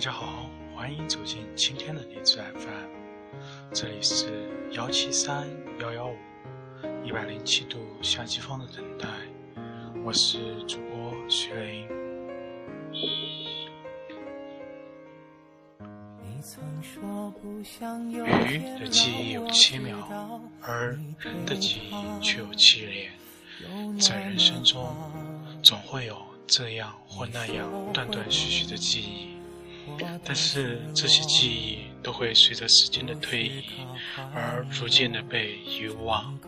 [0.00, 5.46] 大家好，欢迎走进今天的荔枝 FM，这里是幺七三
[5.78, 6.16] 幺幺五
[7.04, 9.06] 一百零七度夏季风的等待，
[10.02, 11.86] 我是主播徐雷。
[18.48, 23.98] 鱼的记忆有七秒，而人的记忆却有七年。
[24.00, 24.96] 在人生中，
[25.62, 29.29] 总会有这样或那样断断续续的记忆。
[30.24, 33.64] 但是这些记忆都会随着时间的推移
[34.34, 36.38] 而逐渐的被遗忘。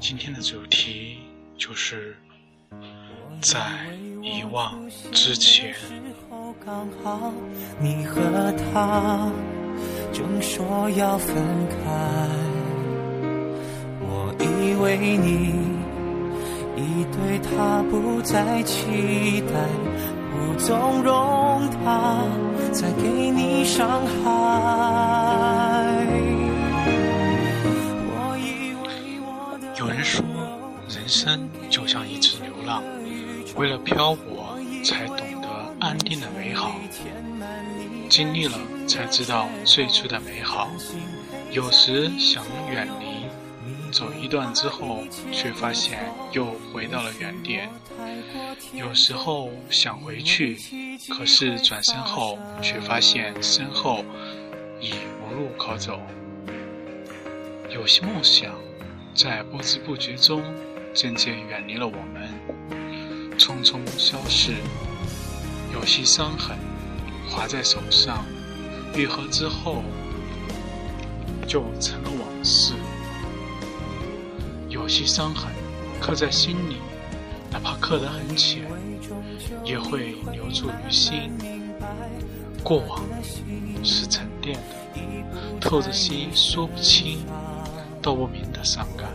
[0.00, 1.18] 今天的主题
[1.56, 2.16] 就是
[3.40, 3.86] 在
[4.22, 5.74] 遗忘之前。
[7.80, 9.32] 你和他
[10.12, 11.34] 正说要分
[11.68, 11.76] 开，
[14.00, 15.54] 我以为你
[16.76, 20.17] 已对他不再期待。
[20.58, 22.24] 纵容他
[22.72, 24.18] 再给你伤害。
[29.78, 30.24] 有人说，
[30.88, 32.82] 人生就像一次流浪，
[33.56, 35.48] 为了漂泊，才懂得
[35.80, 36.72] 安定的美好。
[38.10, 40.68] 经历了，才知道最初的美好。
[41.52, 43.07] 有时想远离，
[43.90, 47.68] 走一段之后，却发现又回到了原点。
[48.72, 50.58] 有时候想回去，
[51.08, 54.04] 可是转身后却发现身后
[54.80, 56.00] 已无路可走。
[57.70, 58.54] 有些梦想
[59.14, 60.42] 在不知不觉中
[60.94, 64.52] 渐渐远离了我们，匆匆消逝；
[65.74, 66.56] 有些伤痕
[67.28, 68.24] 划在手上，
[68.96, 69.82] 愈合之后
[71.46, 72.74] 就成了往事；
[74.80, 75.50] 有些伤痕
[76.00, 76.76] 刻在心里。
[77.50, 78.62] 哪怕刻得很浅，
[79.64, 81.32] 也会留住于心。
[82.62, 83.02] 过往
[83.82, 85.00] 是沉淀的，
[85.58, 87.24] 透着心说不清、
[88.02, 89.08] 道不明的伤感。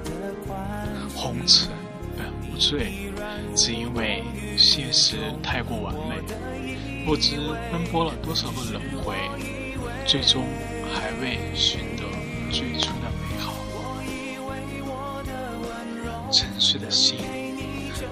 [1.15, 1.69] 红尘
[2.17, 3.13] 本无罪，
[3.55, 4.23] 只因为
[4.57, 6.19] 现实太过完美。
[7.05, 7.35] 不知
[7.71, 9.15] 奔波了多少个轮回，
[10.07, 10.43] 最终
[10.91, 12.03] 还未寻得
[12.49, 13.11] 最初的
[16.33, 17.17] 沉睡的心。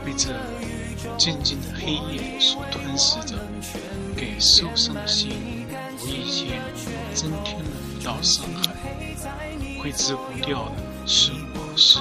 [0.05, 0.29] 被这
[1.17, 3.35] 静静的黑夜所吞噬着，
[4.15, 5.67] 给受伤的心
[6.03, 6.61] 无意间
[7.13, 7.65] 增添了
[7.99, 8.73] 一道伤痕。
[9.81, 11.99] 挥之不掉的是往事，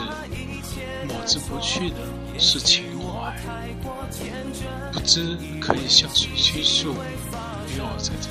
[1.09, 1.97] 抹之不去的
[2.38, 3.36] 是情怀。
[4.92, 7.04] 不知可以向谁倾诉，唯
[7.76, 8.28] 有在这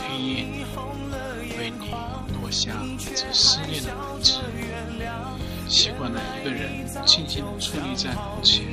[0.00, 0.64] 黑夜里，
[1.58, 1.90] 为你
[2.40, 2.72] 落下
[3.14, 4.40] 这思念的文字。
[5.68, 8.64] 习惯了一个人静静地矗立在门前，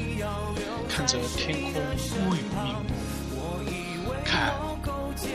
[0.88, 1.82] 看着天空
[2.30, 4.54] 乌云密布，看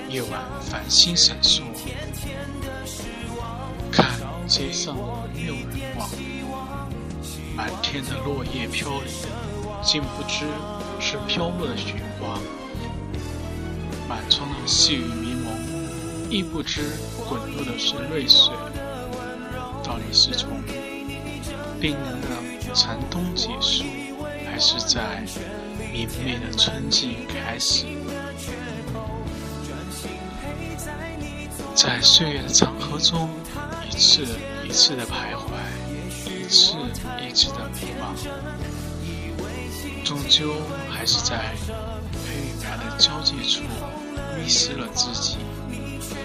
[0.09, 1.63] 夜晚繁星闪烁，
[3.91, 4.07] 看
[4.47, 4.97] 街上
[5.35, 6.09] 没有人往，
[7.57, 9.13] 满天的落叶飘零，
[9.83, 10.47] 竟不知
[11.01, 12.39] 是飘落的雪花；
[14.09, 16.83] 满窗的细雨迷蒙，亦不知
[17.29, 18.55] 滚落的是泪水。
[19.83, 20.63] 到底是从？
[21.81, 22.29] 冰冷的
[22.75, 23.85] 残冬结束，
[24.45, 25.23] 还是在
[25.93, 27.85] 明媚的春季开始？
[31.77, 33.31] 在岁月的长河中，
[33.89, 34.27] 一次
[34.65, 35.53] 一次的徘徊，
[36.27, 36.75] 一次
[37.25, 38.13] 一次的迷茫，
[40.05, 40.55] 终究
[40.91, 41.55] 还是在
[42.27, 43.63] 黑与白的交界处
[44.37, 45.37] 迷失了自己，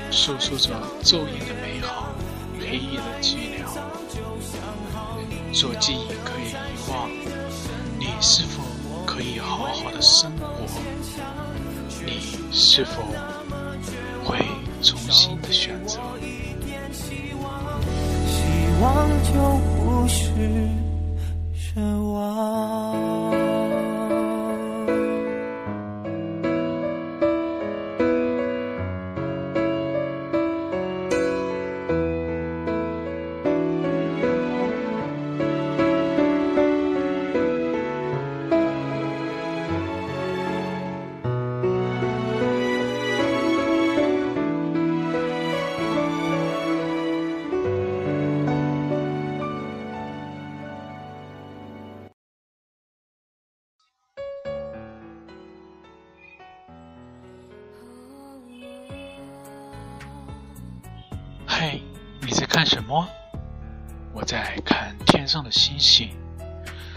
[0.10, 0.72] 诉说着
[1.04, 2.10] 昼夜的美好，
[2.60, 3.70] 黑夜的寂寥。
[5.54, 6.56] 做记忆可以遗
[6.90, 7.10] 忘，
[8.00, 8.64] 你是否
[9.06, 10.66] 可以好好的生活？
[12.04, 12.20] 你
[12.52, 13.04] 是否
[14.26, 14.40] 会
[14.82, 16.00] 重新的选择？
[18.28, 18.42] 希
[18.82, 19.34] 望就
[19.78, 20.32] 不是
[21.56, 21.80] 奢
[22.12, 23.23] 望。
[62.34, 63.08] 你在看什么？
[64.12, 66.18] 我在看天上的星星。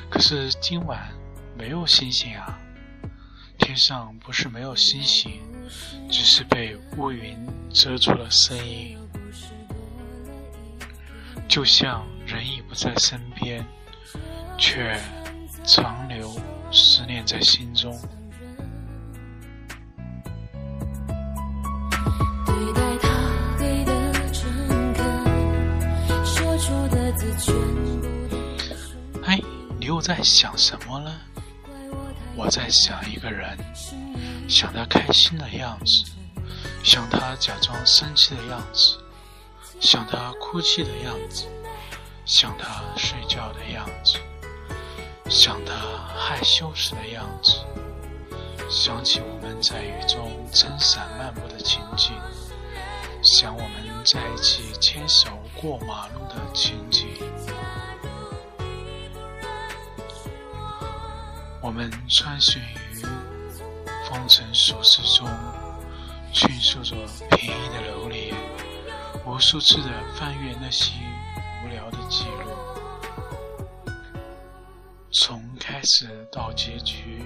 [0.08, 1.12] 可是今晚
[1.54, 2.58] 没有星星啊。
[3.58, 5.42] 天上不是没有星星，
[6.10, 7.36] 只是被乌云
[7.68, 8.98] 遮住了身影。
[11.46, 13.62] 就像人已不在身边，
[14.56, 14.98] 却
[15.66, 16.34] 长留
[16.72, 17.94] 思念在心中。
[30.06, 31.20] 在想什么呢？
[32.36, 33.58] 我在想一个人，
[34.48, 36.04] 想他开心的样子，
[36.84, 38.98] 想他假装生气的样子，
[39.80, 41.48] 想他哭泣的样子，
[42.24, 44.20] 想他睡觉的样子，
[45.28, 45.74] 想他
[46.16, 47.64] 害羞时的样子，
[48.70, 52.12] 想起我们在雨中撑伞漫步的情景，
[53.24, 55.30] 想我们在一起牵手
[55.60, 57.08] 过马路的情景。
[61.66, 63.02] 我们穿行于
[64.08, 65.28] 风尘俗世中，
[66.32, 66.94] 倾诉着
[67.32, 68.32] 便宜的流年，
[69.26, 70.92] 无数次的翻阅那些
[71.64, 73.90] 无聊的记录，
[75.10, 77.24] 从开始到结局，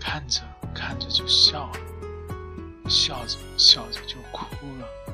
[0.00, 0.42] 看着
[0.74, 4.46] 看着就笑了，笑着笑着就哭
[4.80, 5.09] 了。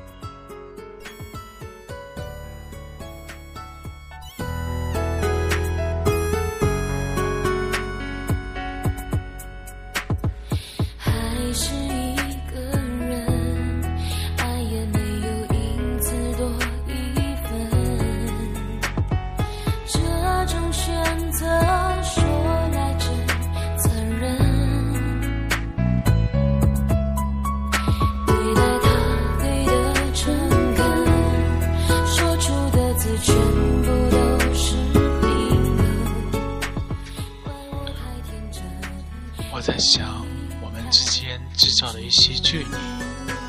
[39.57, 40.23] 我在想
[40.61, 42.75] 我们之间制造的一些距离，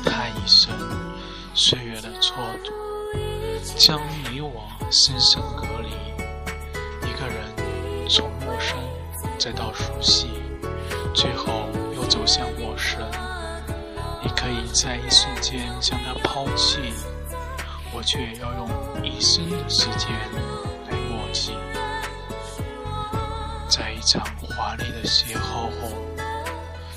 [0.03, 0.71] 太一生
[1.53, 2.33] 岁月的蹉
[2.63, 5.89] 跎，将你我深深隔离。
[7.07, 8.75] 一个人从陌生
[9.37, 10.29] 再到熟悉，
[11.13, 12.99] 最后又走向陌生。
[14.23, 16.79] 你可以在一瞬间将他抛弃，
[17.93, 20.09] 我却要用一生的时间
[20.89, 21.53] 来默记。
[23.69, 25.93] 在一场华丽的邂逅后，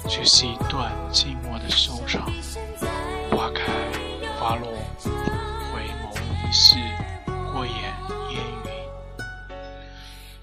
[0.08, 2.32] 却是一段寂寞的收场。
[3.30, 3.70] 花开
[4.38, 4.72] 花落，
[5.04, 6.16] 回眸
[6.48, 6.76] 一世，
[7.52, 7.74] 过眼
[8.30, 8.72] 烟云。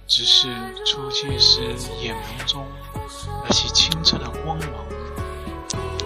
[0.06, 0.50] 只是
[0.86, 1.62] 初见时，
[2.00, 2.64] 眼眸中
[3.44, 4.86] 那些清澈的光芒，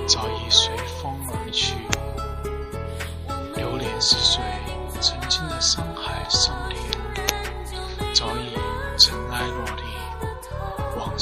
[0.08, 1.13] 早已随风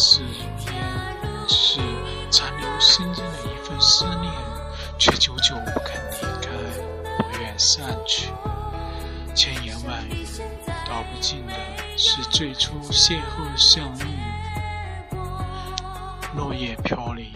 [0.01, 1.79] 往事如烟，是
[2.31, 4.33] 残留心间的一份思念，
[4.97, 6.49] 却久久不肯离开，
[7.19, 8.31] 不愿散去。
[9.35, 10.25] 千言万语
[10.87, 11.53] 道不尽的
[11.95, 14.05] 是最初邂逅相遇，
[16.35, 17.31] 落叶飘零。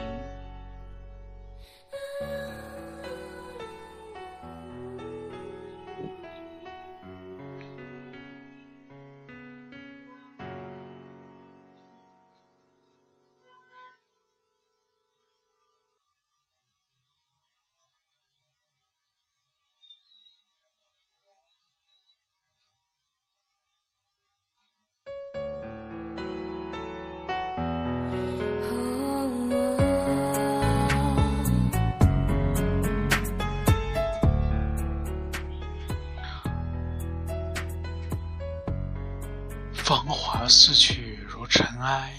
[39.86, 42.12] 芳华逝去如尘埃，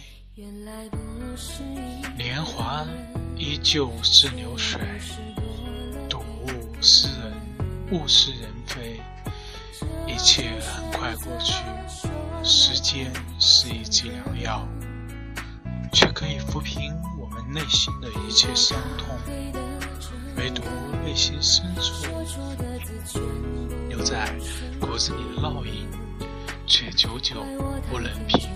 [2.16, 2.87] 年华
[3.37, 4.80] 依旧是流水。
[6.08, 7.32] 睹物思人，
[7.90, 9.00] 物是人非，
[10.06, 11.64] 一切很快过去。
[12.44, 14.68] 时间是一剂良药，
[15.92, 19.08] 却可以抚平我们内心的一切伤痛。
[20.37, 20.62] 唯独
[21.04, 21.92] 内心深处
[23.88, 24.32] 留在
[24.80, 26.05] 骨子里的烙印。
[26.66, 27.37] 却久久
[27.88, 28.50] 不能平，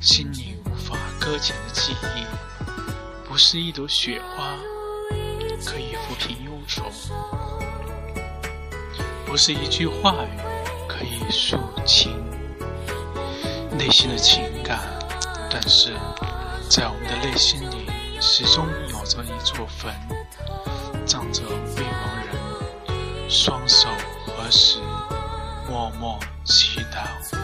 [0.00, 2.24] 心里无法搁浅的记忆，
[3.28, 4.56] 不是一朵雪花
[5.66, 6.90] 可以抚平忧愁，
[9.26, 10.40] 不是一句话语
[10.88, 12.10] 可以诉情
[13.76, 14.80] 内心的情感，
[15.50, 15.92] 但是
[16.70, 17.86] 在我们的内心里，
[18.18, 19.94] 始终有着一座坟，
[21.04, 21.42] 葬着
[21.76, 23.88] 未亡人，双手
[24.26, 24.80] 合十。
[25.68, 27.37] 默默祈祷。